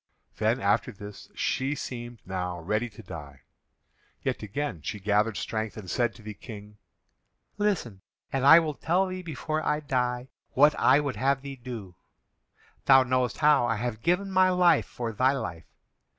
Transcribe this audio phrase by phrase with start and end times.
[0.41, 3.41] '"Then, after this, she seemed now ready to die,
[4.23, 6.79] yet again she gathered strength, and said to the King:
[7.59, 8.01] "Listen,
[8.33, 11.93] and I will tell thee before I die what I would have thee do.
[12.85, 15.67] Thou knowest how I have given my life for thy life.